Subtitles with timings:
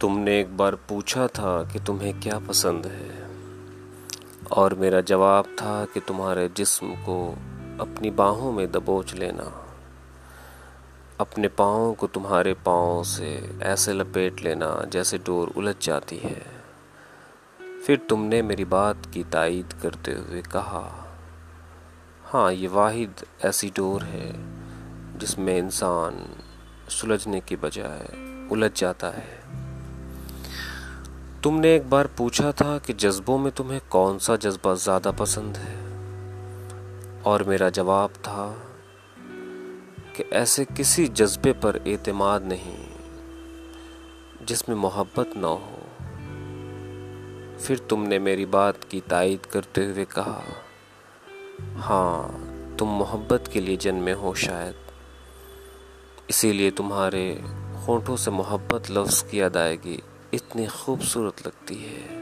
[0.00, 3.26] तुमने एक बार पूछा था कि तुम्हें क्या पसंद है।
[4.52, 7.38] और मेरा जवाब था कि तुम्हारे जिस्म को
[7.80, 9.66] अपनी बाहों में दबोच लेना।
[11.20, 16.46] अपने पाँव को तुम्हारे पाँव से ऐसे लपेट लेना जैसे डोर उलझ जाती है।
[17.86, 21.14] फिर तुमने मेरी बात की तायद करते हुए कहा
[22.24, 24.32] हाँ ये वाहिद ऐसी डोर है
[25.18, 26.26] जिसमें इंसान
[26.88, 28.08] सुलझने की बजाय
[28.50, 29.35] उलझ जाता है।
[31.46, 35.74] तुमने एक बार पूछा था कि जज्बों में तुम्हें कौन सा जज्बा ज़्यादा पसंद है?
[37.22, 38.46] और मेरा जवाब था
[40.16, 42.76] कि ऐसे किसी जज्बे पर एतमाद नहीं,
[44.46, 45.78] जिसमें मोहब्बत ना हो।
[47.58, 50.42] फिर तुमने मेरी बात की तायद करते हुए कहा
[51.76, 54.74] हाँ तुम मोहब्बत के लिए जन्मे हो शायद।
[56.30, 57.24] इसीलिए तुम्हारे
[57.86, 60.02] होठों से मोहब्बत लफ्ज़ की अदायगी
[60.36, 62.15] इतनी खूबसूरत लगती है।